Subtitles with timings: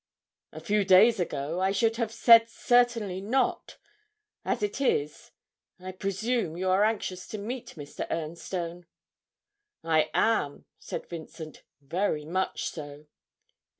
[0.51, 3.77] 'A few days ago I should have said certainly not;
[4.43, 5.29] as it is
[5.79, 8.09] I presume you are anxious to meet Mr.
[8.09, 8.85] Ernstone?'
[9.83, 13.05] 'I am,' said Vincent: 'very much so.'